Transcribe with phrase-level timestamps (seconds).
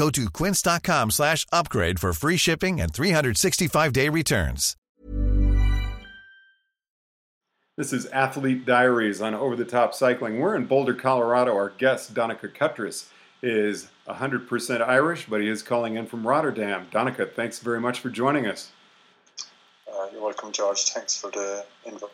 [0.00, 4.74] Go to quince.com slash upgrade for free shipping and 365-day returns.
[7.76, 10.40] This is Athlete Diaries on Over the Top Cycling.
[10.40, 11.52] We're in Boulder, Colorado.
[11.52, 13.08] Our guest, Donnacha Cuttriss,
[13.42, 16.86] is 100% Irish, but he is calling in from Rotterdam.
[16.90, 18.70] Donnacha, thanks very much for joining us.
[19.86, 20.82] Uh, you're welcome, George.
[20.84, 22.10] Thanks for the invite.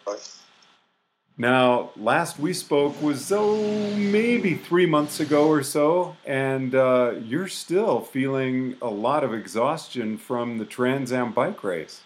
[1.39, 7.49] Now, last we spoke was oh maybe three months ago or so, and uh, you're
[7.49, 12.01] still feeling a lot of exhaustion from the Trans Am bike race.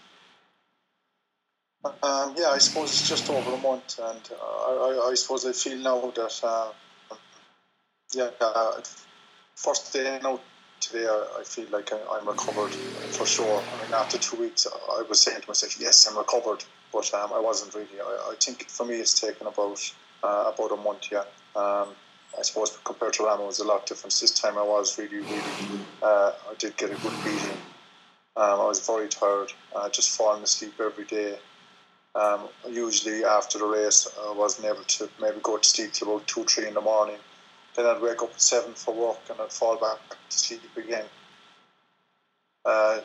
[1.85, 5.53] Um, yeah, I suppose it's just over a month, and uh, I, I, suppose I
[5.53, 6.73] feel now that uh,
[8.13, 8.81] yeah, uh,
[9.55, 10.41] first day now
[10.81, 12.73] today, I, feel like I, am recovered
[13.15, 13.63] for sure.
[13.63, 17.33] I mean, after two weeks, I was saying to myself, "Yes, I'm recovered," but um,
[17.33, 18.01] I wasn't really.
[18.01, 19.81] I, I, think for me, it's taken about
[20.23, 21.09] uh, about a month.
[21.11, 21.25] Yeah.
[21.57, 21.89] Um,
[22.39, 24.15] I suppose compared to RAAM, it was a lot different.
[24.21, 25.43] This time, I was really, really.
[26.03, 27.59] Uh, I did get a good beating.
[28.37, 31.39] Um, I was very tired, uh, just falling asleep every day.
[32.15, 36.27] Um, usually after the race, I wasn't able to maybe go to sleep till about
[36.27, 37.19] two, three in the morning.
[37.77, 39.99] Then I'd wake up at seven for work and I'd fall back
[40.29, 41.05] to sleep again.
[42.65, 43.01] Uh,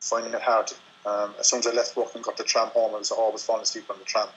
[0.00, 0.72] finding it hard.
[1.06, 3.44] Um, as soon as I left work and got the tram home, I was always
[3.44, 4.28] falling asleep on the tram.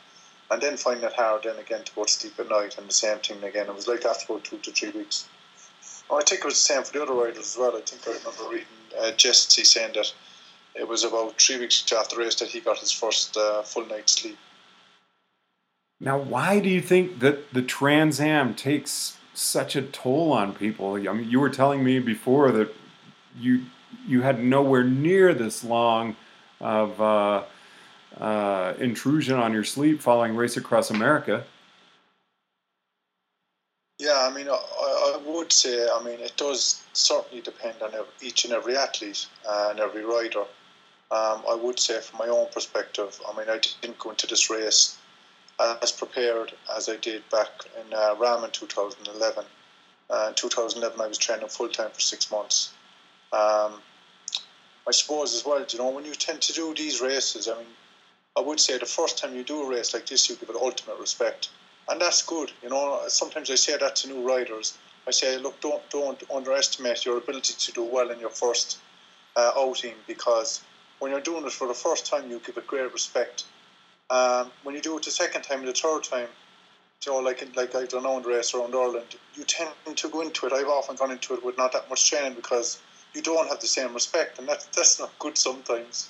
[0.51, 2.93] And then finding it hard then again to go to sleep at night and the
[2.93, 3.67] same thing again.
[3.67, 5.27] It was like after about two to three weeks.
[6.11, 7.75] I think it was the same for the other riders as well.
[7.75, 8.67] I think I remember reading
[8.99, 10.11] uh, Jesse saying that
[10.75, 13.85] it was about three weeks after the race that he got his first uh, full
[13.85, 14.37] night's sleep.
[15.99, 20.93] Now, why do you think that the Trans Am takes such a toll on people?
[20.95, 22.73] I mean, you were telling me before that
[23.37, 23.65] you
[24.07, 26.15] you had nowhere near this long
[26.59, 27.43] of uh,
[28.19, 31.43] uh, intrusion on your sleep following Race Across America.
[33.97, 38.45] Yeah, I mean, I, I, would say, I mean, it does certainly depend on each
[38.45, 40.45] and every athlete and every rider.
[41.11, 44.49] Um, I would say, from my own perspective, I mean, I didn't go into this
[44.49, 44.97] race
[45.81, 47.49] as prepared as I did back
[47.79, 49.43] in uh, RAAM in 2011.
[50.09, 52.73] Uh, in 2011, I was training full time for six months.
[53.31, 53.81] Um,
[54.87, 57.67] I suppose as well, you know, when you tend to do these races, I mean,
[58.37, 60.55] I would say the first time you do a race like this, you give it
[60.55, 61.49] ultimate respect,
[61.89, 62.51] and that's good.
[62.63, 64.77] You know, sometimes I say that to new riders.
[65.07, 68.77] I say, look, don't don't underestimate your ability to do well in your first
[69.35, 70.61] uh, outing because
[70.99, 73.45] when you're doing it for the first time, you give it great respect.
[74.09, 76.27] Um, when you do it the second time and the third time,
[77.05, 80.09] you know, like like I don't know in the race around Ireland, you tend to
[80.09, 80.53] go into it.
[80.53, 82.79] I've often gone into it with not that much training because
[83.13, 86.09] you don't have the same respect, and that's that's not good sometimes.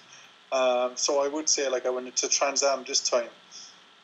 [0.52, 3.30] Um, so I would say like I went into Trans Am this time,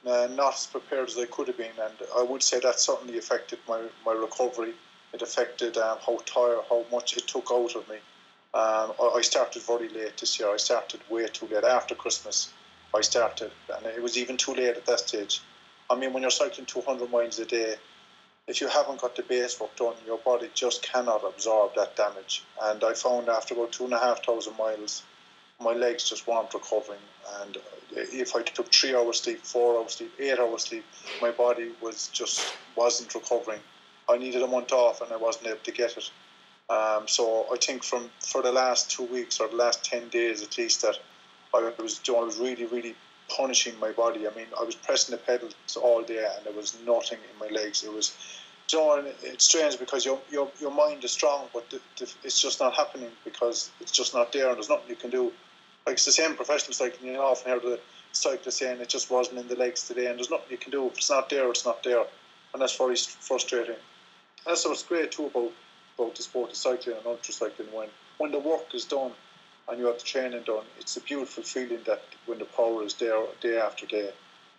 [0.05, 3.17] uh, not as prepared as I could have been, and I would say that certainly
[3.17, 4.73] affected my, my recovery.
[5.13, 7.95] It affected um, how tired, how much it took out of me.
[8.53, 10.49] Um, I started very late this year.
[10.49, 12.51] I started way too late after Christmas.
[12.93, 15.41] I started, and it was even too late at that stage.
[15.89, 17.75] I mean, when you're cycling 200 miles a day,
[18.47, 22.43] if you haven't got the base work done, your body just cannot absorb that damage.
[22.61, 25.03] And I found after about two and a half thousand miles,
[25.59, 26.99] my legs just weren't recovering.
[27.41, 27.57] And
[27.91, 30.85] if I took three hours sleep, four hours sleep, eight hours sleep,
[31.21, 33.61] my body was just wasn't recovering.
[34.07, 36.11] I needed a month off, and I wasn't able to get it.
[36.69, 40.41] Um, so I think from for the last two weeks or the last ten days
[40.41, 40.97] at least that
[41.53, 42.95] I was I was really really
[43.29, 44.27] punishing my body.
[44.27, 47.53] I mean I was pressing the pedals all day and there was nothing in my
[47.53, 47.83] legs.
[47.83, 48.15] It was
[48.73, 52.59] know, it's strange because your, your your mind is strong, but the, the, it's just
[52.59, 55.31] not happening because it's just not there, and there's nothing you can do.
[55.85, 57.13] Like it's the same professional cycling.
[57.13, 57.79] You often hear the
[58.11, 60.87] cyclist saying it just wasn't in the legs today, and there's nothing you can do.
[60.87, 62.05] If it's not there, it's not there,
[62.53, 63.75] and that's very frustrating.
[63.75, 65.51] And that's what's great too about
[65.97, 69.11] about the sport of cycling and ultra cycling when when the work is done
[69.69, 72.93] and you have the training done, it's a beautiful feeling that when the power is
[72.95, 74.11] there day after day.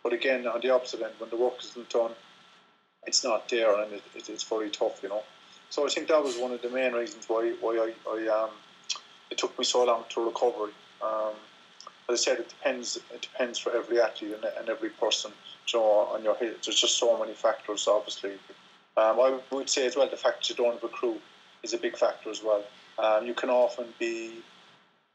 [0.02, 2.12] But again, on the opposite end, when the work isn't done,
[3.06, 5.22] it's not there, and it, it, it's very tough, you know.
[5.70, 8.50] So I think that was one of the main reasons why why I, I um,
[9.30, 10.70] it took me so long to recover.
[11.02, 11.34] Um,
[12.08, 12.96] as I said, it depends.
[13.12, 15.32] It depends for every athlete and, and every person.
[15.74, 17.88] Know, on your head, there's just so many factors.
[17.88, 18.32] Obviously,
[18.96, 21.20] um, I would say as well the fact that you don't have a crew
[21.62, 22.62] is a big factor as well.
[22.98, 24.42] Um, you can often be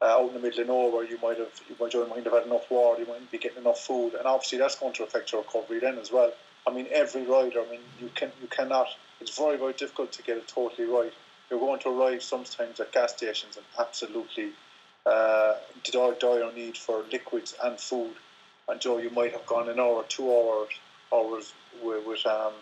[0.02, 1.04] uh, out in the middle of nowhere.
[1.04, 3.00] You might have you might, you might have had enough water.
[3.02, 5.98] You might be getting enough food, and obviously that's going to affect your recovery then
[5.98, 6.32] as well.
[6.66, 7.60] I mean, every rider.
[7.60, 8.88] I mean, you can you cannot.
[9.20, 11.12] It's very very difficult to get it totally right.
[11.50, 14.52] You're going to arrive sometimes at gas stations and absolutely
[15.04, 15.54] uh,
[15.84, 18.14] dire need for liquids and food.
[18.68, 20.68] And Joe, you might have gone an hour, two hours,
[21.12, 21.52] hours
[21.82, 22.52] with, with um,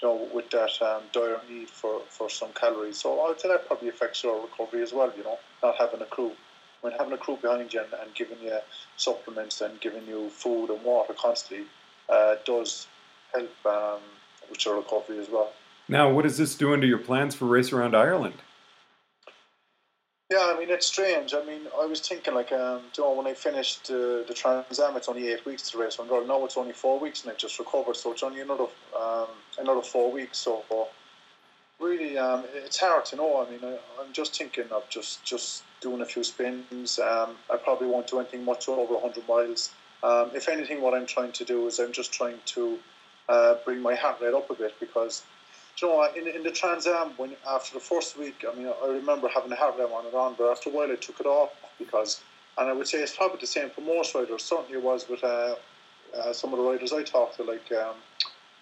[0.00, 2.98] you know, with that um, dire need for, for some calories.
[3.00, 5.12] So I'd say that probably affects your recovery as well.
[5.16, 6.32] You know, not having a crew.
[6.84, 8.58] When having a crew behind you and, and giving you
[8.98, 11.64] supplements and giving you food and water constantly
[12.10, 12.88] uh, does
[13.32, 14.00] help um,
[14.50, 15.50] with your recovery as well.
[15.88, 18.34] Now, what is this doing to your plans for Race Around Ireland?
[20.30, 21.32] Yeah, I mean it's strange.
[21.32, 24.78] I mean, I was thinking like, um, you know, when I finished uh, the Trans
[24.78, 26.26] Am, it's only eight weeks to race one girl.
[26.26, 28.66] Now it's only four weeks, and I just recovered, so it's only another
[28.98, 29.28] um,
[29.58, 30.36] another four weeks.
[30.36, 30.64] So
[31.80, 33.44] really, um, it's hard to know.
[33.46, 36.98] I mean, I, am just thinking of just just doing a few spins.
[36.98, 39.72] Um, I probably won't do anything much over 100 miles.
[40.02, 42.78] Um, if anything, what I'm trying to do is I'm just trying to
[43.28, 45.22] uh, bring my heart rate up a bit because
[45.80, 48.88] you know, in, in the Trans Am, when after the first week, I mean, I
[48.88, 51.26] remember having a heart rate on and on, but after a while I took it
[51.26, 52.20] off because,
[52.58, 54.42] and I would say it's probably the same for most riders.
[54.44, 55.56] Certainly, it was with uh,
[56.16, 57.94] uh, some of the riders I talked to, like um,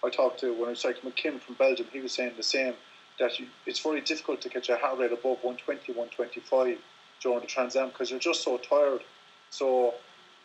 [0.05, 1.87] I talked to when I was cycling with Kim from Belgium.
[1.93, 2.75] He was saying the same
[3.19, 6.79] that you, it's very difficult to get your heart rate above 120, 125
[7.23, 9.03] during the Trans Am because you're just so tired.
[9.51, 9.95] So.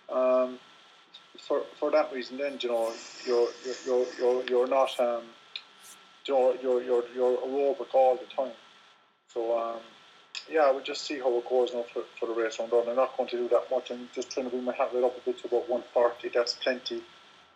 [0.09, 0.59] Um,
[1.39, 2.91] for, for that reason, then you know
[3.25, 3.47] you're
[3.85, 5.23] you're you're you're not um,
[6.25, 7.03] you're you're you're,
[7.37, 8.53] aerobic all the time.
[9.33, 9.79] So um,
[10.49, 12.89] yeah, we'll just see how it goes now for, for the race round on.
[12.89, 13.91] I'm not going to do that much.
[13.91, 16.29] I'm just trying to bring my heart rate up a bit to about 140.
[16.29, 17.01] That's plenty,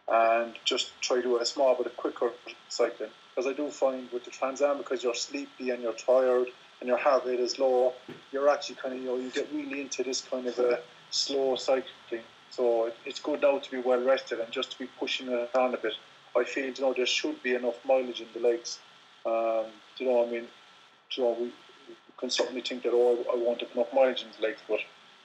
[0.08, 2.31] and just try to do a small bit of quicker
[2.69, 3.10] cycling.
[3.33, 6.48] Because I do find with the Trans Am, because you're sleepy and you're tired
[6.80, 7.94] and your heart rate is low,
[8.31, 10.80] you're actually kind of you know you get really into this kind of a
[11.12, 12.24] slow cycling.
[12.50, 15.74] So it's good now to be well rested and just to be pushing it on
[15.74, 15.94] a bit.
[16.36, 18.80] I feel you know there should be enough mileage in the legs.
[19.25, 19.66] Um,
[19.98, 20.48] you know, I mean,
[21.12, 21.54] you know, we,
[22.18, 24.80] can certainly think that oh, I, I won't enough mileage in the legs, but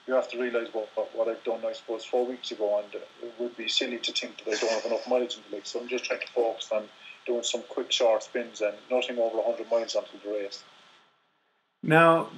[0.07, 3.01] you have to realise what, what, what I've done, I suppose, four weeks ago, and
[3.21, 5.69] it would be silly to think that I don't have enough mileage in the legs.
[5.69, 6.83] So I'm just trying to focus on
[7.27, 10.63] doing some quick, short spins and nothing over 100 miles until the race.
[11.83, 12.29] Now,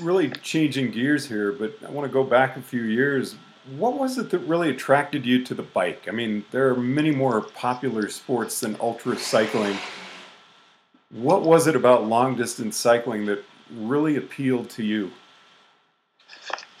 [0.00, 3.36] really changing gears here, but I want to go back a few years
[3.78, 6.06] what was it that really attracted you to the bike?
[6.06, 9.76] I mean, there are many more popular sports than ultra cycling.
[11.10, 13.42] What was it about long distance cycling that
[13.72, 15.12] really appealed to you?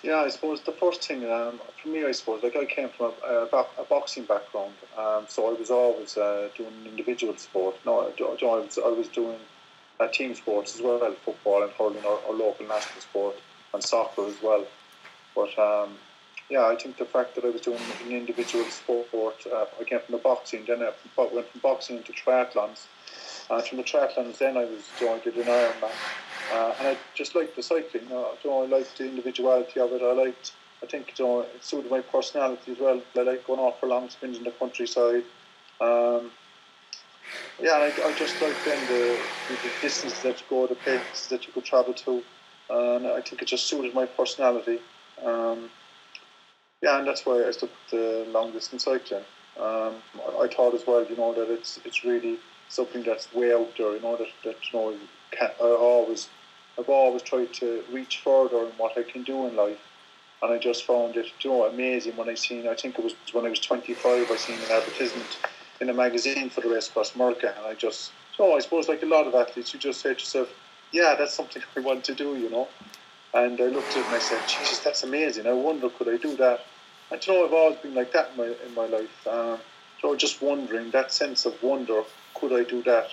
[0.04, 3.12] Yeah, I suppose the first thing um, for me, I suppose, like I came from
[3.26, 7.76] a, a, a boxing background, um, so I was always uh, doing individual sport.
[7.86, 9.38] No, I, was, I was doing
[9.98, 13.36] uh, team sports as well, football and hurling, or, or local national sport,
[13.72, 14.66] and soccer as well.
[15.34, 15.94] But um,
[16.50, 20.00] yeah, I think the fact that I was doing an individual sport, uh, I came
[20.00, 22.84] from the boxing, then I went from boxing into triathlons.
[23.48, 25.92] And from the triathlons, then I was joined in Ironman.
[26.52, 28.04] Uh, and I just liked the cycling.
[28.04, 30.02] You know, I liked the individuality of it.
[30.02, 33.00] I liked, I think, you know, it suited my personality as well.
[33.16, 35.24] I like going off for long spins in the countryside.
[35.80, 36.30] Um,
[37.60, 41.46] yeah, I, I just like then the, the, distances that you go, the places that
[41.46, 42.22] you could travel to.
[42.70, 44.80] And I think it just suited my personality.
[45.24, 45.70] Um,
[46.82, 49.24] yeah, and that's why I with the long distance cycling.
[49.56, 53.52] Um, I, I, thought as well, you know, that it's it's really something that's way
[53.54, 53.94] out there.
[53.94, 54.94] You know that that you know
[55.40, 56.28] I always
[56.78, 59.80] I've always tried to reach further in what I can do in life,
[60.42, 62.68] and I just found it you know amazing when I seen.
[62.68, 64.30] I think it was when I was 25.
[64.30, 65.38] I seen an advertisement
[65.80, 69.02] in a magazine for the race across America, and I just so I suppose like
[69.02, 70.52] a lot of athletes, you just say to yourself,
[70.92, 72.68] yeah, that's something I want to do, you know.
[73.34, 75.46] And I looked at it and I said, Jesus, that's amazing.
[75.46, 76.64] I wonder could I do that
[77.10, 79.26] and you know, I've always been like that in my in my life.
[79.26, 79.58] Um,
[80.02, 82.02] you know, just wondering that sense of wonder.
[82.34, 83.08] Could I do that?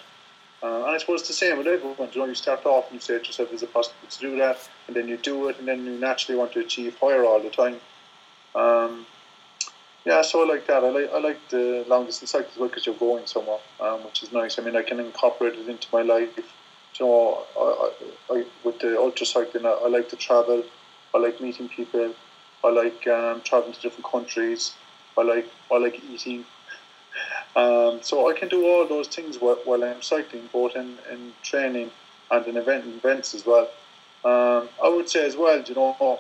[0.63, 2.10] Uh, and I suppose it's the same with everyone.
[2.13, 4.38] You know, you start off and you say to yourself, "Is it possible to do
[4.38, 7.39] that?" And then you do it, and then you naturally want to achieve higher all
[7.39, 7.80] the time.
[8.53, 9.06] Um,
[10.06, 10.84] yeah, so I like that.
[10.84, 14.32] I like I like the long distance cycles because you're going somewhere, um, which is
[14.32, 14.60] nice.
[14.60, 16.38] I mean, I can incorporate it into my life.
[16.38, 17.89] You know, I,
[18.30, 20.63] I, I with the ultra cycling, I, I like to travel
[21.13, 22.13] I like meeting people.
[22.63, 24.74] I like um, traveling to different countries.
[25.18, 26.46] I like I like eating.
[27.55, 31.34] Um, so I can do all those things while, while I'm cycling, both in, in
[31.43, 31.91] training
[32.29, 33.70] and in event events as well.
[34.24, 36.20] Um, I would say as well, you know,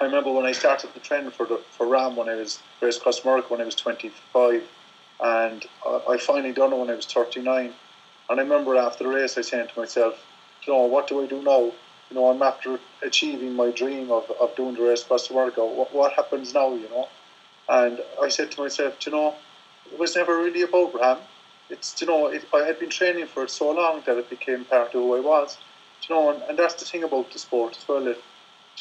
[0.00, 2.96] I remember when I started the training for the, for RAAM when I was race
[2.96, 4.64] across America when I was 25,
[5.22, 7.72] and I, I finally done it when I was 39.
[8.30, 10.24] And I remember after the race, I saying to myself,
[10.66, 11.72] you know, what do I do now?
[12.10, 15.64] You know, I'm after achieving my dream of, of doing the race across America.
[15.64, 17.08] What, what happens now, you know?
[17.68, 19.34] And I said to myself, you know,
[19.92, 21.18] it was never really about RAAM.
[21.68, 24.64] It's, you know, it, I had been training for it so long that it became
[24.64, 25.58] part of who I was.
[26.08, 28.06] You know, and, and that's the thing about the sport as well.
[28.06, 28.22] It,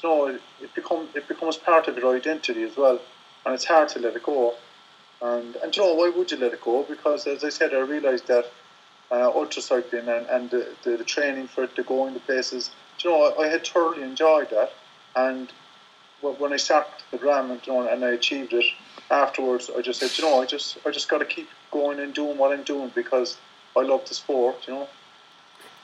[0.02, 3.00] you know, it, it, become, it becomes part of your identity as well.
[3.46, 4.56] And it's hard to let it go.
[5.22, 6.84] And, and you know, why would you let it go?
[6.84, 8.46] Because, as I said, I realised that
[9.12, 13.10] uh, ultracycling and, and the, the, the, training for it the going to places, you
[13.10, 14.72] know, I, I had thoroughly enjoyed that.
[15.16, 15.52] And
[16.22, 18.66] when I started the RAAM and, you know, and I achieved it,
[19.12, 22.14] afterwards I just said, you know, I just I just got to keep going and
[22.14, 23.38] doing what I'm doing because
[23.76, 24.88] I love the sport, you know.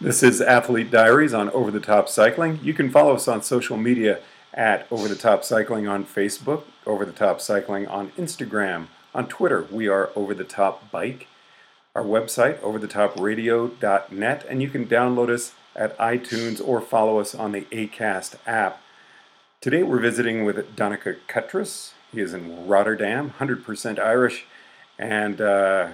[0.02, 2.60] This is Athlete Diaries on Over the Top Cycling.
[2.62, 4.20] You can follow us on social media
[4.54, 9.66] at Over the Top Cycling on Facebook, Over the Top Cycling on Instagram, on Twitter,
[9.72, 11.28] we are Over the Top Bike.
[11.96, 17.62] Our website, overthetopradio.net, and you can download us at iTunes or follow us on the
[17.72, 18.82] ACAST app.
[19.62, 21.94] Today we're visiting with Donnacha Cuttriss.
[22.12, 24.46] He is in Rotterdam, 100% Irish.
[24.98, 25.90] And uh,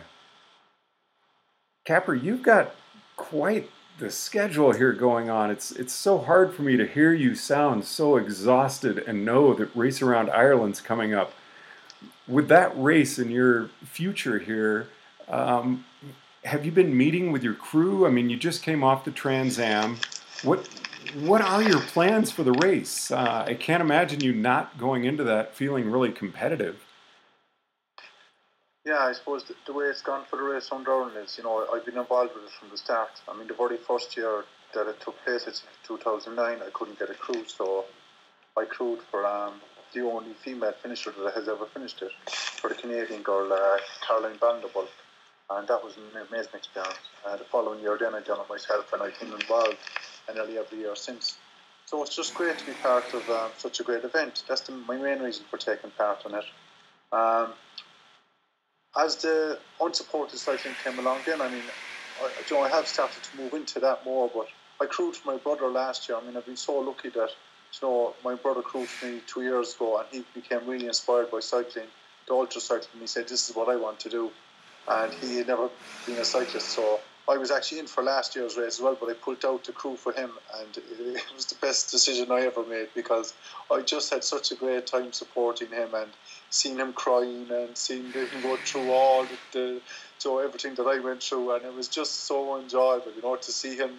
[1.86, 2.76] Capper, you've got
[3.16, 5.52] quite the schedule here going on.
[5.52, 9.70] It's it's so hard for me to hear you sound so exhausted and know that
[9.76, 11.34] Race Around Ireland's coming up.
[12.28, 14.88] With that race in your future here,
[15.28, 15.86] um,
[16.44, 18.06] have you been meeting with your crew?
[18.06, 19.98] I mean, you just came off the Trans Am.
[20.44, 20.68] What
[21.16, 23.12] what are your plans for the race?
[23.12, 26.86] Uh, I can't imagine you not going into that feeling really competitive.
[28.86, 31.44] Yeah, I suppose the, the way it's gone for the race on Down is, you
[31.44, 33.10] know, I've been involved with it from the start.
[33.28, 37.10] I mean, the very first year that it took place, it's 2009, I couldn't get
[37.10, 37.86] a crew, so
[38.58, 39.62] I crewed for um,
[39.94, 43.78] the only female finisher that has ever finished it, for the Canadian girl, uh,
[44.08, 44.90] Caroline van den Bulk.
[45.58, 47.00] And that was an amazing experience.
[47.26, 49.78] Uh, the following year, then I done it myself, and I've been involved
[50.34, 51.38] nearly every year since.
[51.86, 54.44] So it's just great to be part of um, such a great event.
[54.48, 56.46] That's the, my main reason for taking part in it.
[57.12, 57.54] Um,
[58.98, 61.64] as the unsupported cycling came along, then I mean,
[62.22, 64.30] I, you know, I have started to move into that more.
[64.34, 64.48] But
[64.82, 66.18] I crewed for my brother last year.
[66.18, 67.30] I mean, I've been so lucky that
[67.82, 71.32] you know my brother crewed for me two years ago, and he became really inspired
[71.32, 71.88] by cycling,
[72.28, 73.02] the ultra cycling.
[73.02, 74.32] He said, "This is what I want to do,"
[74.88, 75.70] and he had never
[76.06, 79.10] been a cyclist, so I was actually in for last year's race as well, but
[79.10, 82.66] I pulled out the crew for him, and it was the best decision I ever
[82.66, 83.34] made because
[83.72, 86.10] I just had such a great time supporting him and
[86.50, 89.82] seeing him crying and seeing him go through all the,
[90.18, 93.52] so everything that I went through, and it was just so enjoyable, you know, to
[93.52, 93.92] see him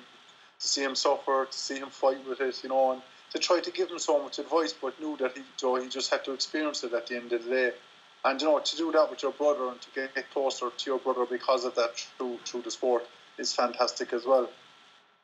[0.61, 3.59] to see him suffer, to see him fight with it, you know, and to try
[3.61, 6.33] to give him so much advice, but knew that he, know, he just had to
[6.33, 7.73] experience it at the end of the day.
[8.25, 10.99] And you know, to do that with your brother and to get closer to your
[10.99, 13.07] brother because of that through through the sport
[13.39, 14.49] is fantastic as well.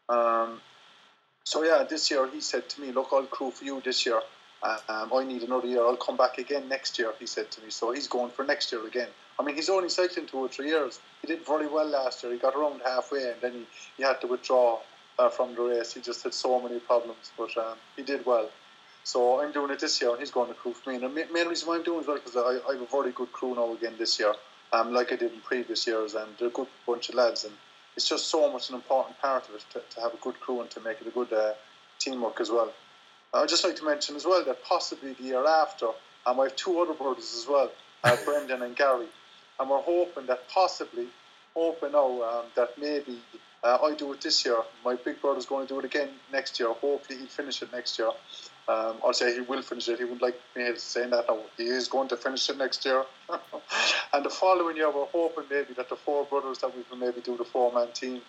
[0.08, 0.60] Um,
[1.44, 4.20] so yeah, this year he said to me, "Look, I'll crew for you this year.
[4.62, 5.84] Um, I need another year.
[5.84, 7.70] I'll come back again next year." He said to me.
[7.70, 9.08] So he's going for next year again.
[9.38, 10.98] I mean, he's only cycling two or three years.
[11.22, 12.32] He did very well last year.
[12.32, 13.66] He got around halfway, and then he,
[13.98, 14.80] he had to withdraw
[15.18, 15.94] uh, from the race.
[15.94, 18.50] He just had so many problems, but um, he did well.
[19.08, 20.96] So I'm doing it this year, and he's going to crew for me.
[20.96, 23.10] And the main reason why I'm doing it well because I, I have a very
[23.10, 24.34] good crew now again this year,
[24.74, 27.44] um, like I did in previous years, and they're a good bunch of lads.
[27.44, 27.54] And
[27.96, 30.60] it's just so much an important part of it to, to have a good crew
[30.60, 31.54] and to make it a good uh,
[31.98, 32.70] teamwork as well.
[33.32, 35.86] I'd just like to mention as well that possibly the year after,
[36.26, 37.70] um, I have two other brothers as well,
[38.04, 39.08] uh, Brendan and Gary,
[39.58, 41.06] and we're hoping that possibly,
[41.54, 43.22] hoping now um, that maybe
[43.64, 44.58] uh, I do it this year.
[44.84, 46.74] My big brother's going to do it again next year.
[46.74, 48.10] Hopefully, he'll finish it next year.
[48.68, 49.98] Um, say he will finish it.
[49.98, 51.38] He would like me saying that now.
[51.56, 53.04] He is going to finish it next year.
[54.12, 57.22] and the following year, we're hoping maybe that the four brothers that we can maybe
[57.22, 58.20] do the four man team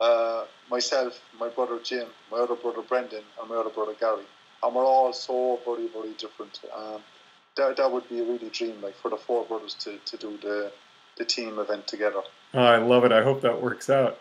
[0.00, 4.24] uh, myself, my brother Jim, my other brother Brendan, and my other brother Gary.
[4.62, 6.60] And we're all so very, very different.
[6.76, 7.00] Um,
[7.56, 10.36] that, that would be a really dream, like for the four brothers to, to do
[10.42, 10.72] the,
[11.16, 12.22] the team event together.
[12.54, 13.12] Oh, I love it.
[13.12, 14.18] I hope that works out.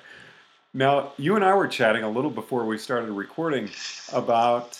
[0.73, 3.69] Now, you and I were chatting a little before we started recording
[4.11, 4.77] about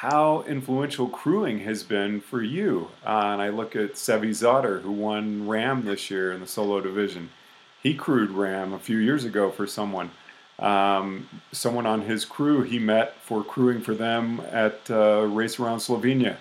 [0.00, 2.88] how influential crewing has been for you.
[3.04, 6.80] Uh, and I look at Sevi Zotter, who won RAAM this year in the solo
[6.80, 7.28] division.
[7.82, 10.10] He crewed RAAM a few years ago for someone.
[10.58, 15.80] Um, someone on his crew he met for crewing for them at uh, Race Around
[15.80, 16.36] Slovenia.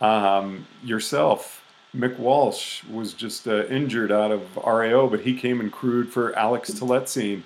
[0.00, 1.62] Um, yourself,
[1.94, 6.34] Mick Walsh, was just uh, injured out of RAO, but he came and crewed for
[6.34, 7.42] Alex Taletsine.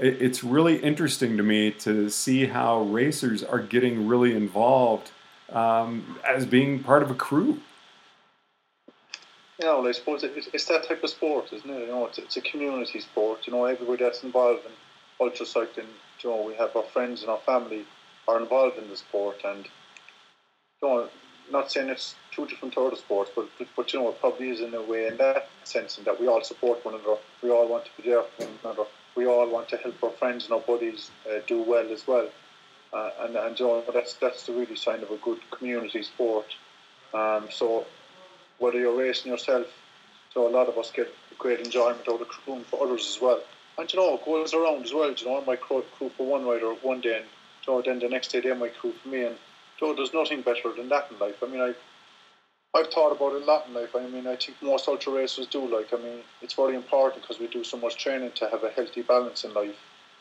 [0.00, 5.10] It, it's really interesting to me to see how racers are getting really involved
[5.50, 7.60] um, as being part of a crew.
[9.58, 11.80] Yeah, well, I suppose it's that type of sport, isn't it?
[11.80, 13.46] You know, it's, a community sport.
[13.46, 14.72] You know, everybody that's involved in
[15.20, 15.86] ultra cycling,
[16.22, 17.84] you know, we have our friends and our family
[18.26, 19.66] are involved in the sport, and
[20.82, 21.08] you know,
[21.52, 24.60] not saying it's two different other sports, but, but, but you know, it probably is
[24.60, 27.16] in a way in that sense, in that we all support one another.
[27.42, 28.84] We all want to be there for one another.
[29.16, 32.28] We all want to help our friends and our buddies uh, do well as well.
[32.92, 36.46] Uh, and and you know, that's that's the really sign of a good community sport.
[37.14, 37.86] Um, so
[38.58, 39.66] whether you're racing yourself,
[40.32, 43.40] so a lot of us get great enjoyment out of crewing for others as well.
[43.78, 45.12] And you know, it goes around as well.
[45.12, 47.26] You know, I might crew, for one rider one day, and
[47.66, 49.24] you know, then the next day they might crew for me.
[49.24, 49.36] And
[49.80, 51.42] you know, there's nothing better than that in life.
[51.42, 51.74] I mean, I
[52.72, 53.96] I've thought about it a lot in life.
[53.96, 55.66] I mean, I think most ultra racers do.
[55.66, 58.70] Like, I mean, it's very important because we do so much training to have a
[58.70, 59.74] healthy balance in life,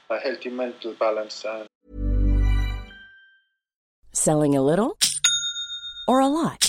[0.10, 1.68] a healthy mental balance, and
[4.13, 4.98] selling a little
[6.08, 6.68] or a lot.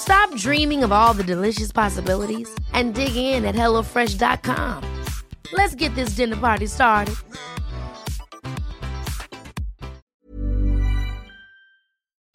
[0.00, 4.82] Stop dreaming of all the delicious possibilities and dig in at HelloFresh.com.
[5.52, 7.14] Let's get this dinner party started.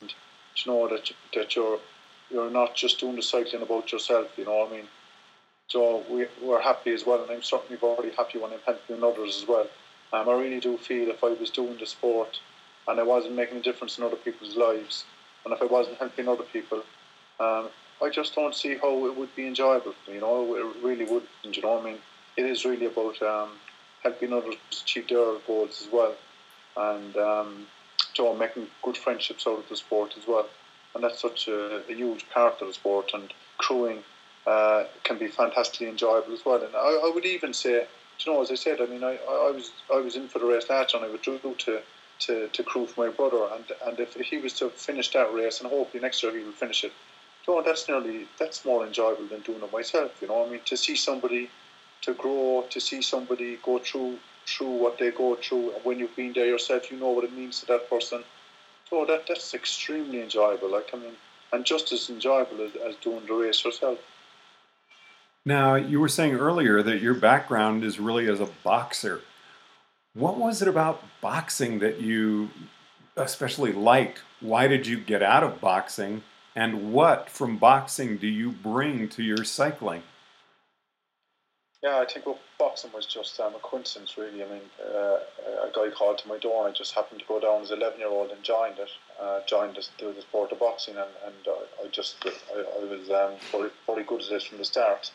[0.01, 1.79] You know that that you're
[2.29, 4.27] you're not just doing the cycling about yourself.
[4.37, 4.87] You know, what I mean,
[5.67, 9.41] so we we're happy as well, and I'm certainly very happy when I'm helping others
[9.41, 9.67] as well.
[10.13, 12.39] Um, I really do feel if I was doing the sport
[12.87, 15.05] and I wasn't making a difference in other people's lives,
[15.43, 16.83] and if I wasn't helping other people,
[17.39, 17.69] um,
[18.01, 19.95] I just don't see how it would be enjoyable.
[20.07, 21.23] You know, it really would.
[21.43, 21.97] You know, I mean,
[22.37, 23.49] it is really about um,
[24.03, 26.15] helping others achieve their goals as well,
[26.77, 27.67] and um,
[28.23, 30.47] know, making good friendships out of the sport as well.
[30.93, 33.11] And that's such a, a huge part of the sport.
[33.13, 34.03] And crewing
[34.47, 36.63] uh, can be fantastically enjoyable as well.
[36.63, 37.85] And I, I, would even say,
[38.19, 40.45] you know, as I said, I mean, I, I was I was in for the
[40.45, 41.81] race last and I withdrew to
[42.17, 43.49] to, to crew for my brother.
[43.53, 46.51] And and if he was to finish that race, and hopefully next year he will
[46.51, 46.93] finish it
[47.47, 50.11] you that's nearly that's more enjoyable than doing it myself.
[50.21, 51.49] You know, I mean, to see somebody
[52.01, 56.15] to grow, to see somebody go through through what they go through, and when you've
[56.15, 58.23] been there yourself, you know what it means to that person.
[58.89, 60.71] So that that's extremely enjoyable.
[60.71, 61.13] Like I mean,
[61.51, 63.99] and just as enjoyable as, as doing the race yourself.
[65.47, 69.21] Now, you were saying earlier that your background is really as a boxer.
[70.15, 72.49] What was it about boxing that you
[73.15, 74.23] especially liked?
[74.39, 76.23] Why did you get out of boxing?
[76.55, 80.03] And what from boxing do you bring to your cycling?
[81.83, 84.41] Yeah, I think well, boxing was just um, a coincidence, really.
[84.41, 85.17] I mean, uh,
[85.67, 87.79] a guy called to my door, and I just happened to go down as an
[87.79, 88.89] 11 year old and joined it,
[89.21, 93.11] uh, joined this, the sport of boxing, and, and uh, I just I, I was
[93.11, 93.71] um, good
[94.21, 95.11] at it from the start.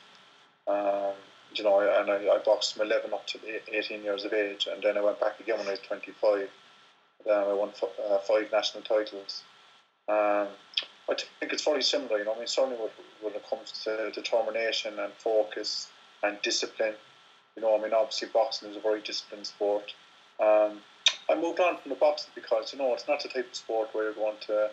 [0.68, 1.14] Um,
[1.54, 3.38] you know, and I, I boxed from 11 up to
[3.72, 6.48] 18 years of age, and then I went back again when I was 25.
[7.26, 9.42] Then I won f- uh, five national titles.
[10.08, 10.48] Um,
[11.10, 12.18] I think it's very similar.
[12.18, 12.78] You know, I mean, certainly
[13.20, 15.88] when, it comes to determination and focus
[16.22, 16.94] and discipline.
[17.56, 19.92] You know, I mean, obviously boxing is a very disciplined sport.
[20.38, 20.78] Um,
[21.28, 23.88] I moved on from the boxing because you know it's not the type of sport
[23.92, 24.70] where you want to,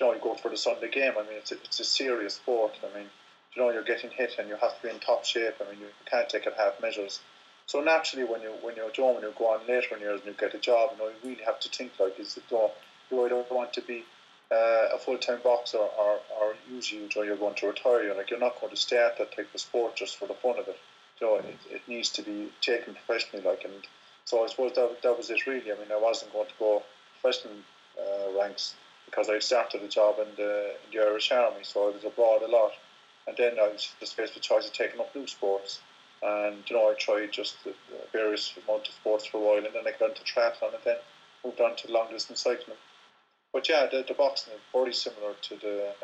[0.00, 1.12] you know, go for the Sunday game.
[1.18, 2.72] I mean, it's a, it's a serious sport.
[2.82, 3.08] I mean,
[3.54, 5.54] you know, you're getting hit and you have to be in top shape.
[5.60, 7.20] I mean, you can't take it half measures.
[7.66, 10.32] So naturally, when you when you're Joe, when you go on later in years and
[10.32, 12.56] you get a job, you know, you really have to think like, is it, you
[12.56, 12.70] know,
[13.10, 14.04] do I don't want to be
[14.50, 18.30] uh, a full time boxer or, or usually you you're going to retire, you're like
[18.30, 20.68] you're not going to stay at that type of sport just for the fun of
[20.68, 20.78] it.
[21.18, 23.74] So it, it needs to be taken professionally, like and
[24.24, 25.72] So I suppose that, that was it really.
[25.72, 26.82] I mean, I wasn't going to go
[27.20, 27.54] professional
[27.98, 28.74] uh, ranks
[29.06, 32.42] because I started a job in the, in the Irish Army, so I was abroad
[32.42, 32.72] a lot.
[33.26, 35.80] And then I was just faced with choice of taking up new sports.
[36.22, 37.56] And, you know, I tried just
[38.12, 40.96] various amount of sports for a while, and then I got into triathlon and then
[41.44, 42.76] moved on to long distance cycling.
[43.52, 45.94] But yeah, the, the boxing is very similar to the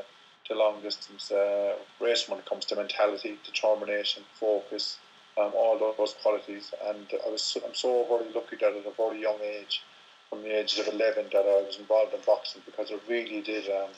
[0.47, 4.99] to long distance uh, racing when it comes to mentality, determination, focus,
[5.39, 6.73] um, all those qualities.
[6.87, 9.83] And I was I'm so very lucky that at a very young age,
[10.29, 13.71] from the age of 11, that I was involved in boxing because it really did
[13.71, 13.91] um,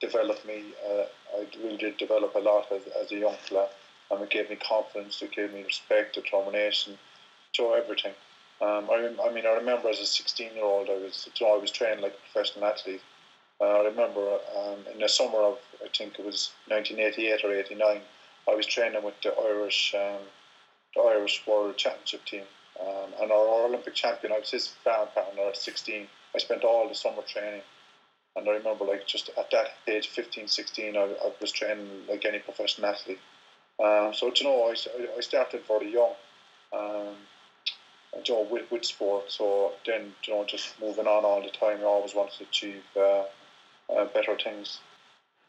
[0.00, 0.64] develop me.
[0.88, 1.04] Uh,
[1.36, 3.68] I really did develop a lot as, as a young fella.
[4.10, 6.96] And it gave me confidence, it gave me respect, determination,
[7.52, 8.12] so everything.
[8.60, 11.70] Um, I, I mean, I remember as a 16 year old, I was, I was
[11.70, 13.02] trained like a professional athlete.
[13.60, 18.00] Uh, I remember um, in the summer of, I think it was 1988 or 89,
[18.48, 20.20] I was training with the Irish, um,
[20.94, 22.44] the Irish World Championship team.
[22.80, 26.06] Um, and our Olympic champion, I was his partner at 16.
[26.34, 27.62] I spent all the summer training.
[28.36, 32.24] And I remember, like, just at that age, 15, 16, I, I was training like
[32.26, 33.18] any professional athlete.
[33.82, 34.74] Um, so, you know, I,
[35.16, 36.12] I started very young.
[38.24, 39.30] You know, with, with sport.
[39.30, 42.82] So then, you know, just moving on all the time, you always want to achieve
[42.96, 43.24] uh,
[43.92, 44.80] uh, better things.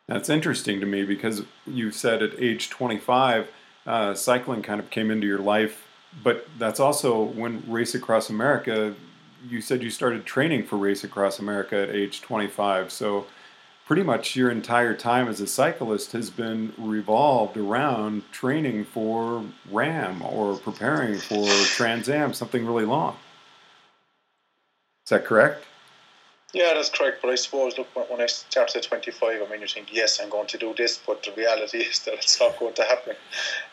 [0.07, 3.49] That's interesting to me because you said at age 25,
[3.85, 5.87] uh, cycling kind of came into your life,
[6.23, 8.95] but that's also when Race Across America,
[9.47, 12.91] you said you started training for Race Across America at age 25.
[12.91, 13.27] So
[13.87, 20.21] pretty much your entire time as a cyclist has been revolved around training for RAAM
[20.21, 23.15] or preparing for Trans Am, something really long.
[25.05, 25.63] Is that correct?
[26.53, 27.21] Yeah, that's correct.
[27.21, 30.29] But I suppose, look, when I started at 25, I mean, you think, yes, I'm
[30.29, 33.15] going to do this, but the reality is that it's not going to happen.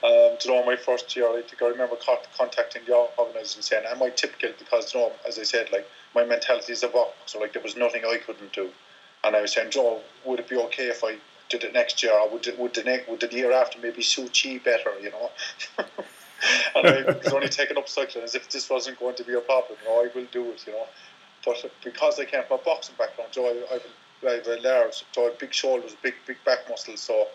[0.04, 1.96] Um, you know, my first year, I think I remember
[2.38, 4.50] contacting the organisers and saying, am I typical?
[4.58, 7.62] Because, you know, as I said, like, my mentality is a box, so, Like, there
[7.62, 8.70] was nothing I couldn't do.
[9.24, 11.16] And I was saying, Joe, would it be okay if I
[11.48, 14.02] did it next year, or would it, would the next, would the year after maybe
[14.02, 15.30] suit you better, you know?
[16.76, 19.40] and I was only taking up cycling as if this wasn't going to be a
[19.40, 19.78] problem.
[19.82, 20.86] You know, I will do it, you know.
[21.44, 25.04] But because I came from a boxing background, Joe, I, I, I have a large,
[25.12, 27.00] so I have big shoulders, big big back muscles.
[27.00, 27.26] So,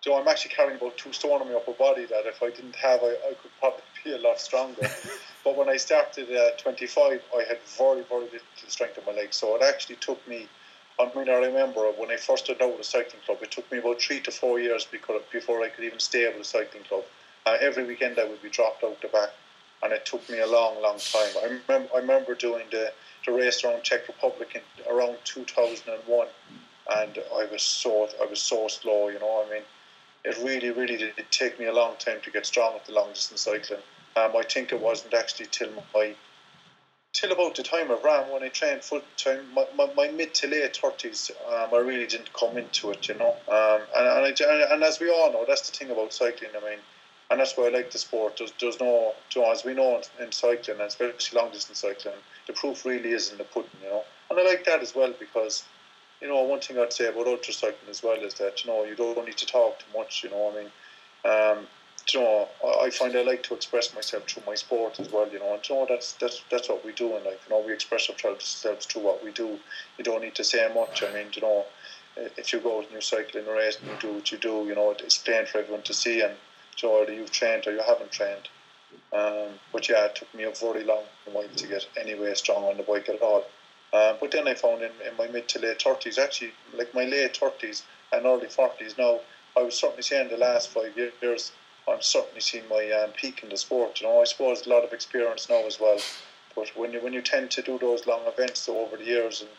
[0.00, 2.76] Joe, I'm actually carrying about two stone on my upper body that if I didn't
[2.76, 4.88] have, I, I could probably be a lot stronger.
[5.44, 9.36] but when I started at 25, I had very very little strength in my legs,
[9.36, 10.48] so it actually took me
[11.00, 13.70] I mean, I remember when I first started out with a cycling club, it took
[13.72, 17.04] me about three to four years before I could even stay with the cycling club.
[17.46, 19.30] Uh, every weekend I would be dropped out the back,
[19.82, 21.30] and it took me a long, long time.
[21.42, 22.92] I remember, I remember doing the,
[23.26, 26.28] the race around Czech Republic in around 2001,
[26.96, 29.08] and I was so I was so slow.
[29.08, 29.62] You know, I mean,
[30.24, 33.08] it really, really did take me a long time to get strong at the long
[33.08, 33.80] distance cycling.
[34.16, 36.14] Um, I think it wasn't actually till my
[37.14, 40.34] till about the time of RAAM when I trained full time, my, my, my, mid
[40.34, 43.34] to late thirties, um, I really didn't come into it, you know.
[43.48, 46.50] Um, and and, I, and as we all know, that's the thing about cycling.
[46.60, 46.78] I mean,
[47.30, 48.36] and that's why I like the sport.
[48.36, 49.14] There's, there's no,
[49.50, 52.16] as we know in cycling, and especially long distance cycling,
[52.48, 54.02] the proof really is in the pudding, you know.
[54.28, 55.64] And I like that as well because,
[56.20, 58.84] you know, one thing I'd say about ultra cycling as well is that you know
[58.84, 60.24] you don't need to talk too much.
[60.24, 60.70] You know, I mean.
[61.26, 61.66] Um,
[62.12, 62.48] you know,
[62.82, 65.28] I find I like to express myself through my sport as well.
[65.28, 67.40] You know, and you know that's that's that's what we do in life.
[67.48, 69.58] You know, we express ourselves through what we do.
[69.96, 71.02] You don't need to say much.
[71.02, 71.64] I mean, you know,
[72.16, 74.74] if you go and you're cycling a race and you do what you do, you
[74.74, 76.20] know, it's plain for everyone to see.
[76.20, 76.34] And
[76.82, 78.48] you know, you've trained or you haven't trained.
[79.12, 82.76] Um, but yeah, it took me a very long while to get anywhere strong on
[82.76, 83.44] the bike at all.
[83.92, 87.04] Uh, but then I found in, in my mid to late thirties, actually, like my
[87.04, 89.20] late thirties and early forties now,
[89.56, 91.52] I was certainly saying the last five years
[91.88, 94.00] I'm certainly seeing my um, peak in the sport.
[94.00, 95.98] You know, I suppose a lot of experience now as well.
[96.54, 99.50] But when you when you tend to do those long events over the years, and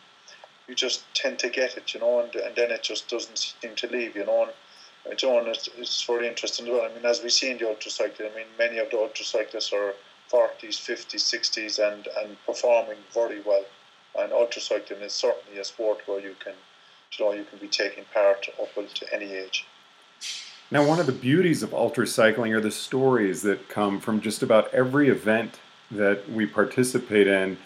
[0.67, 3.75] you just tend to get it, you know, and, and then it just doesn't seem
[3.75, 4.43] to leave, you know.
[4.43, 6.89] And, and it's, it's very interesting as well.
[6.89, 9.93] I mean, as we see in the ultracycling, I mean, many of the ultracyclists are
[10.31, 13.65] 40s, 50s, 60s, and and performing very well.
[14.17, 16.53] And ultracycling is certainly a sport where you can,
[17.17, 19.65] you know, you can be taking part up to any age.
[20.71, 24.41] Now, one of the beauties of ultra cycling are the stories that come from just
[24.41, 25.59] about every event
[25.91, 27.57] that we participate in.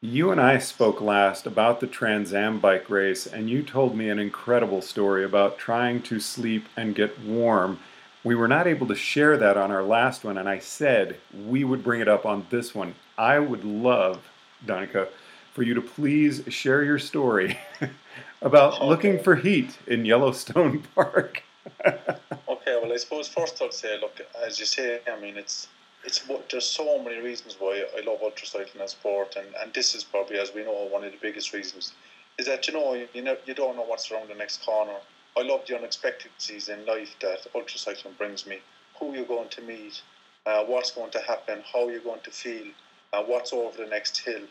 [0.00, 4.08] You and I spoke last about the Trans Am bike race, and you told me
[4.08, 7.78] an incredible story about trying to sleep and get warm.
[8.24, 11.62] We were not able to share that on our last one, and I said we
[11.62, 12.96] would bring it up on this one.
[13.16, 14.28] I would love,
[14.66, 15.06] Danica,
[15.54, 17.56] for you to please share your story
[18.42, 18.86] about okay.
[18.86, 21.44] looking for heat in Yellowstone Park
[21.86, 25.68] okay, well, I suppose first I'd say, look, as you say, I mean, it's
[26.04, 30.02] it's there's so many reasons why I love ultracycling as sport, and, and this is
[30.02, 31.92] probably, as we know, one of the biggest reasons.
[32.38, 34.96] Is that you know you know you don't know what's around the next corner.
[35.36, 38.58] I love the unexpectedness in life that ultracycling brings me.
[38.98, 40.02] Who you're going to meet,
[40.46, 42.66] uh, what's going to happen, how you're going to feel,
[43.12, 44.42] uh, what's over the next hill.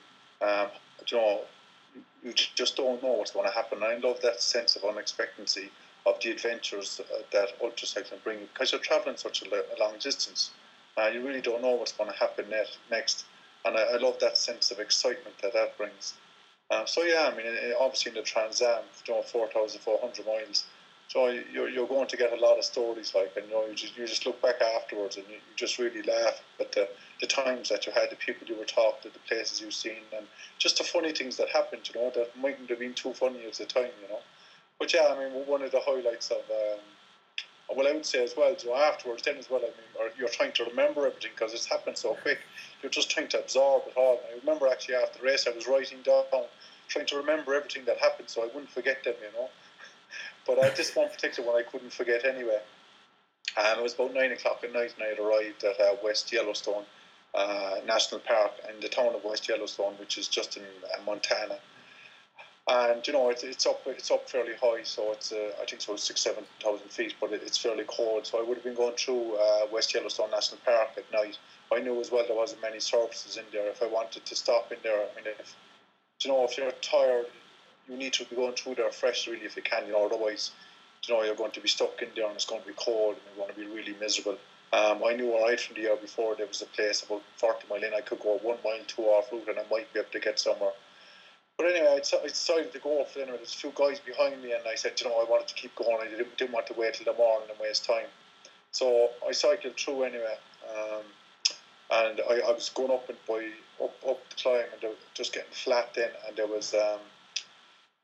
[0.41, 0.67] Um,
[1.08, 1.41] you know,
[2.24, 3.84] you just don't know what's going to happen.
[3.84, 5.69] I love that sense of unexpectancy
[6.10, 10.52] of the adventures uh, that ultracycling bring because you're traveling such a, long distance.
[10.98, 12.45] Uh, you really don't know what's going to happen
[12.89, 13.26] next,
[13.65, 16.15] and I, I, love that sense of excitement that that brings.
[16.72, 17.45] Um, so yeah, I mean,
[17.80, 20.65] obviously in the Trans Am, you know, four thousand four hundred miles.
[21.10, 23.74] So you're, you're going to get a lot of stories like, and you know, you
[23.74, 26.88] just you just look back afterwards and you, you just really laugh at the,
[27.19, 30.06] the times that you had, the people you were talking to, the places you've seen,
[30.15, 30.28] and
[30.60, 31.89] just the funny things that happened.
[31.91, 33.89] You know, that mightn't have been too funny at the time.
[34.04, 34.19] You know,
[34.80, 36.80] but yeah, I mean, one of the highlights of um,
[37.76, 40.30] well, I would say as well, you know, afterwards, then as well, I mean, you're
[40.30, 42.39] trying to remember everything because it's happened so quick.
[42.82, 44.20] You're just trying to absorb it all.
[44.26, 46.24] And I remember actually after the race, I was writing down,
[46.88, 49.50] trying to remember everything that happened so I wouldn't forget them, you know.
[50.48, 52.60] But at this one particular one, I couldn't forget anyway.
[53.58, 56.32] Um, it was about nine o'clock at night, and I had arrived at uh, West
[56.32, 56.86] Yellowstone
[57.36, 61.60] uh, National Park in the town of West Yellowstone, which is just in uh, Montana
[62.69, 65.82] and you know it's, it's up it's up fairly high, so it's uh, I think
[65.82, 68.27] so six seven thousand feet, but it, it's fairly cold.
[68.27, 71.38] So I would have been going through uh, West Yellowstone National Park at night.
[71.73, 73.67] I knew as well there wasn't many services in there.
[73.69, 75.55] If I wanted to stop in there, I mean, if
[76.23, 77.25] you know if you're tired,
[77.88, 79.88] you need to be going through there fresh, really, if you can.
[79.88, 80.51] You know, otherwise,
[81.08, 83.15] you know you're going to be stuck in there and it's going to be cold
[83.15, 84.38] and you're going to be really miserable.
[84.71, 87.84] Um, I knew right from the year before there was a place about 40 mile
[87.84, 87.93] in.
[87.95, 90.39] I could go one mile, two off route, and I might be able to get
[90.39, 90.73] somewhere.
[91.60, 93.28] But anyway, I decided to go off then.
[93.28, 95.98] There's two guys behind me, and I said, you know, I wanted to keep going.
[96.00, 98.06] I didn't, didn't want to wait till the morning and waste time.
[98.72, 100.38] So I cycled through anyway.
[100.74, 101.04] Um,
[101.91, 103.50] and I, I was going up and by
[103.84, 107.00] up up the climb and just getting flat then and there was um,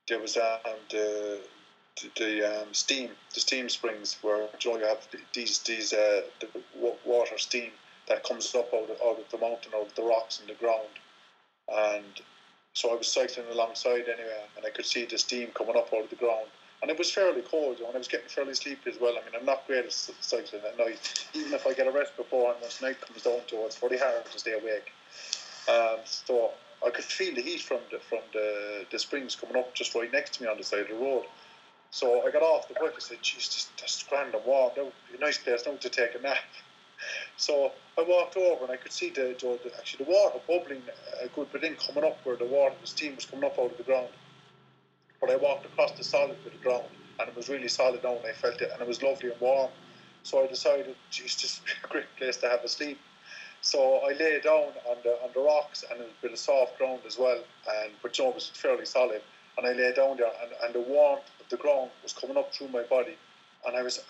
[0.07, 1.39] there was um, the
[2.01, 6.21] the, the um, steam the steam springs where you, know, you have these these uh,
[6.39, 6.47] the
[7.05, 7.71] water steam
[8.07, 10.55] that comes up out of, out of the mountain out of the rocks and the
[10.55, 10.89] ground
[11.69, 12.21] and
[12.75, 16.03] so I was cycling alongside anyway, and I could see the steam coming up out
[16.03, 16.47] of the ground.
[16.81, 19.13] And it was fairly cold, and I was getting fairly sleepy as well.
[19.13, 21.25] I mean, I'm not great at cycling at night.
[21.33, 23.79] Even if I get a rest before, and once night comes down to it, it's
[23.79, 24.91] pretty hard to stay awake.
[25.69, 26.51] Um, so
[26.85, 30.11] I could feel the heat from the from the, the springs coming up just right
[30.11, 31.25] next to me on the side of the road.
[31.91, 32.93] So I got off the bike.
[32.95, 34.73] I said, "Jeez, this, this is grand and warm.
[34.77, 36.43] A nice place now to take a nap."
[37.37, 41.25] So I walked over and I could see the, the actually the water bubbling uh,
[41.25, 43.71] a good bit in, coming up where the water, the steam was coming up out
[43.71, 44.09] of the ground.
[45.19, 46.85] But I walked across the solid bit of ground
[47.19, 49.39] and it was really solid now and I felt it and it was lovely and
[49.41, 49.71] warm.
[50.23, 52.99] So I decided, geez, this would be a great place to have a sleep.
[53.65, 57.01] So I lay down on the on the rocks and a bit of soft ground
[57.07, 57.43] as well,
[57.81, 59.23] and but you know, it was fairly solid.
[59.57, 62.53] And I lay down there, and, and the warmth of the ground was coming up
[62.53, 63.17] through my body,
[63.65, 64.01] and I was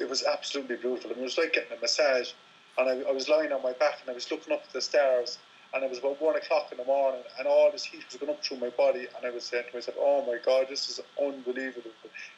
[0.00, 1.10] it was absolutely beautiful.
[1.10, 2.32] It was like getting a massage,
[2.78, 4.80] and I, I, was lying on my back and I was looking up at the
[4.80, 5.38] stars,
[5.72, 8.32] and it was about one o'clock in the morning, and all this heat was going
[8.32, 11.00] up through my body, and I was saying to myself, "Oh my God, this is
[11.20, 11.90] unbelievable!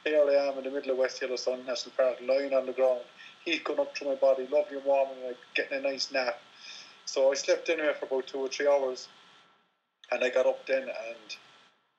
[0.05, 3.03] Here I am in the middle of West Yellowstone National Park, lying on the ground,
[3.45, 6.39] heat going up through my body, lovely and warm, and like getting a nice nap."
[7.05, 9.09] So I slept in there for about two or three hours,
[10.11, 11.37] and I got up then and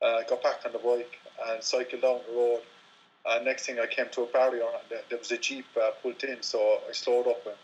[0.01, 2.61] uh, got back on the bike and cycled down the road
[3.29, 6.23] and next thing I came to a barrier and there was a jeep uh, pulled
[6.23, 7.45] in, so I slowed up.
[7.45, 7.55] And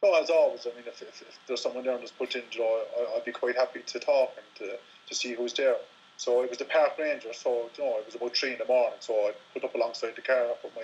[0.00, 2.42] so as always, I mean, if, if, if there's someone there and there's pulled in,
[2.52, 4.76] you know, I, would be quite happy to talk and to,
[5.08, 5.76] to see who's there.
[6.16, 7.32] So it was the park ranger.
[7.32, 8.98] So you know, it was about three in the morning.
[9.00, 10.82] So I put up alongside the car, put my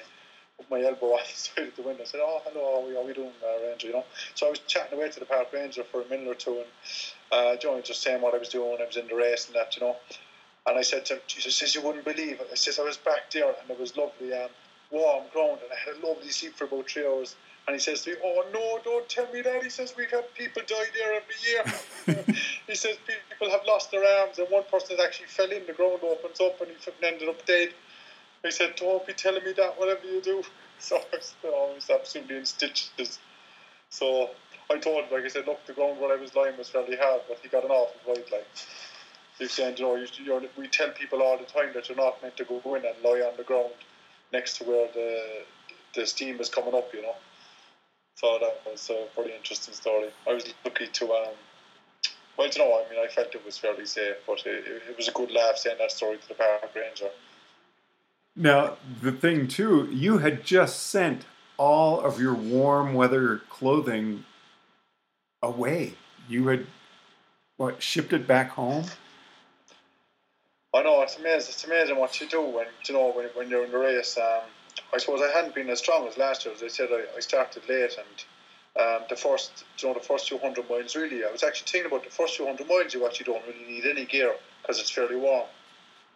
[0.58, 2.02] put my elbow on the side of the window.
[2.02, 4.04] I said, "Oh, hello, how are we, how are we doing, uh, ranger?" You know.
[4.34, 6.68] So I was chatting away to the park ranger for a minute or two, and
[7.32, 8.76] uh, you know, just saying what I was doing.
[8.80, 9.96] I was in the race and that, you know.
[10.66, 12.48] And I said to him, Jesus says, you wouldn't believe it.
[12.50, 14.50] I says, I was back there and it was lovely, um,
[14.90, 17.34] warm ground and I had a lovely sleep for about three hours.
[17.66, 19.62] And he says to me, Oh, no, don't tell me that.
[19.62, 22.26] He says, We've had people die there every year.
[22.66, 26.00] he says, People have lost their arms, and one person actually fell in, the ground
[26.02, 27.68] opens up, and he ended up dead.
[28.42, 30.42] He said, Don't be telling me that, whatever you do.
[30.78, 33.20] So I was, I was absolutely in stitches.
[33.88, 34.30] So
[34.68, 36.96] I told him, like I said, Look, the ground where I was lying was fairly
[36.96, 38.48] hard, but he got an awful right, like
[39.38, 42.36] you saying, you know, you, we tell people all the time that you're not meant
[42.36, 43.72] to go in and lie on the ground
[44.32, 45.42] next to where the
[45.94, 47.14] the steam is coming up, you know.
[48.14, 50.08] So that was a pretty interesting story.
[50.28, 51.34] I was lucky to, um,
[52.38, 55.08] well, you know, I mean, I felt it was fairly safe, but it, it was
[55.08, 57.10] a good laugh saying that story to the park ranger.
[58.34, 61.26] Now, the thing too, you had just sent
[61.58, 64.24] all of your warm weather clothing
[65.42, 65.94] away.
[66.28, 66.66] You had
[67.56, 68.84] what shipped it back home.
[70.74, 71.50] I know it's amazing.
[71.52, 74.16] It's amazing what you do when you know when, when you're in the race.
[74.16, 74.42] Um,
[74.94, 76.54] I suppose I hadn't been as strong as last year.
[76.54, 78.24] As I said, I, I started late, and
[78.80, 81.24] um, the first, you know, the first 200 miles really.
[81.24, 82.94] I was actually thinking about the first 200 miles.
[82.94, 85.46] You actually don't really need any gear because it's fairly warm.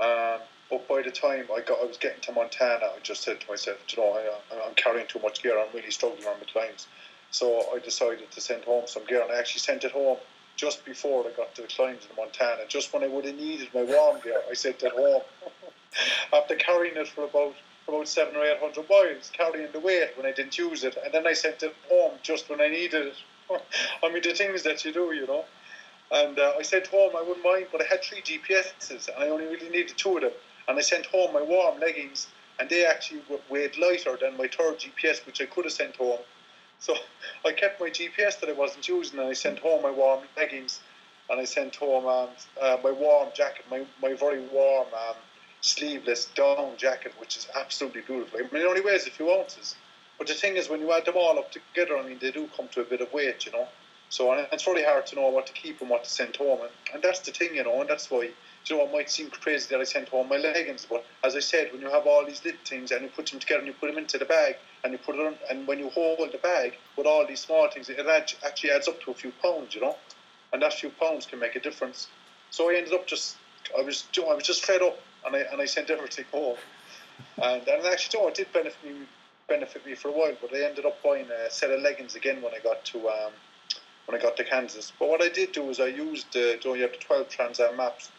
[0.01, 0.41] Um,
[0.71, 3.49] but by the time I got, I was getting to Montana, I just said to
[3.49, 5.59] myself, you know, I, I'm carrying too much gear.
[5.59, 6.87] I'm really struggling on the climbs.
[7.31, 10.17] So I decided to send home some gear, and I actually sent it home
[10.57, 12.63] just before I got to the climbs in Montana.
[12.69, 15.23] Just when I would have needed my warm gear, I sent it home.
[16.33, 17.55] After carrying it for about
[17.89, 21.15] about seven or eight hundred miles, carrying the weight when I didn't use it, and
[21.15, 23.17] then I sent it home just when I needed it.
[24.03, 25.45] I mean, the things that you do, you know.
[26.11, 29.29] And uh, I sent home, I wouldn't mind, but I had three GPSs, and I
[29.29, 30.33] only really needed two of them.
[30.69, 34.79] And I sent home my warm leggings, and they actually weighed lighter than my third
[34.79, 36.21] GPS, which I could have sent home.
[36.79, 36.95] So
[37.45, 40.81] I kept my GPS that I wasn't using, and I sent home my warm leggings,
[41.31, 42.29] and I sent home um,
[42.61, 45.17] uh, my warm jacket, my, my very warm um,
[45.61, 48.39] sleeveless down jacket, which is absolutely beautiful.
[48.39, 49.75] I mean, it only weighs a few ounces.
[50.19, 52.49] But the thing is, when you add them all up together, I mean, they do
[52.57, 53.69] come to a bit of weight, you know.
[54.09, 56.61] So and it's really hard to know what to keep and what to send home.
[56.63, 58.31] And, and that's the thing, you know, and that's why,
[58.67, 60.87] you know, it might seem crazy that I sent home my leggings.
[60.89, 63.41] But as I said, when you have all these little things and you put them
[63.41, 65.81] together and you put them into the bag and you put it on, and when
[65.81, 69.15] you hold the bag with all these small things, it actually adds up to a
[69.15, 69.97] few pounds, you know.
[70.53, 72.07] And that few pounds can make a difference.
[72.51, 73.37] So I ended up just,
[73.77, 74.97] I was, I was just fed up
[75.27, 76.57] and I, and I sent everything home.
[77.43, 79.07] And, and actually, you know, it did benefit me,
[79.49, 82.41] benefit me for a while, but I ended up buying a set of leggings again
[82.41, 83.33] when I got to um,
[84.07, 84.93] when I got to Kansas.
[85.01, 87.29] But what I did do is I used the, you, know, you have the 12
[87.29, 88.13] Trans Am maps,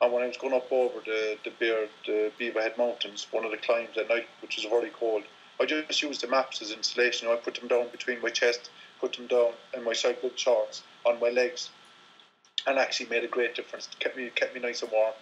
[0.00, 3.50] and when I was going up over the the Bear, the Beaverhead Mountains, one of
[3.50, 5.24] the climbs at night, which was very cold,
[5.60, 7.28] I just used the maps as insulation.
[7.28, 11.20] I put them down between my chest, put them down in my cycle shorts on
[11.20, 11.70] my legs,
[12.66, 13.88] and actually made a great difference.
[13.92, 15.14] It kept me kept me nice and warm.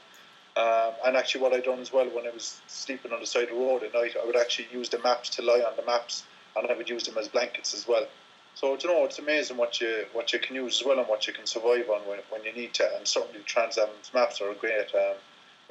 [0.54, 3.44] Um, and actually, what I done as well when I was sleeping on the side
[3.44, 5.84] of the road at night, I would actually use the maps to lie on the
[5.84, 6.24] maps,
[6.56, 8.06] and I would use them as blankets as well.
[8.54, 11.26] So you know, it's amazing what you what you can use as well and what
[11.26, 12.96] you can survive on when, when you need to.
[12.96, 15.16] And certainly, the Trans Am maps are a great um,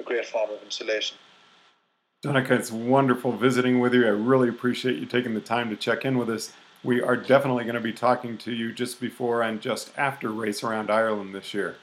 [0.00, 1.16] a great form of insulation.
[2.22, 4.06] Donnacha, it's wonderful visiting with you.
[4.06, 6.52] I really appreciate you taking the time to check in with us.
[6.84, 10.62] We are definitely going to be talking to you just before and just after Race
[10.62, 11.76] Around Ireland this year.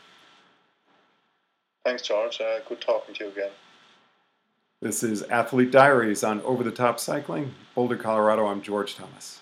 [1.83, 2.39] Thanks, George.
[2.39, 3.49] Uh, good talking to you again.
[4.81, 8.47] This is Athlete Diaries on Over the Top Cycling, Boulder, Colorado.
[8.47, 9.41] I'm George Thomas.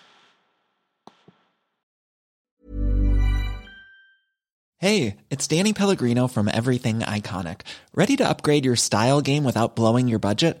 [4.78, 7.60] Hey, it's Danny Pellegrino from Everything Iconic.
[7.94, 10.60] Ready to upgrade your style game without blowing your budget?